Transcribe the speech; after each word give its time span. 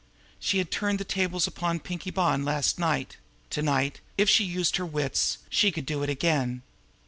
She 0.39 0.57
had 0.57 0.71
turned 0.71 0.97
the 0.97 1.03
tables 1.05 1.45
upon 1.45 1.81
Pinkie 1.81 2.09
Bonn 2.09 2.43
last 2.43 2.79
night; 2.79 3.17
to 3.51 3.61
night, 3.61 4.01
if 4.17 4.27
she 4.27 4.43
used 4.43 4.77
her 4.77 4.85
wits, 4.87 5.37
she 5.47 5.71
could 5.71 5.85
do 5.85 6.01
it 6.01 6.09
again! 6.09 6.63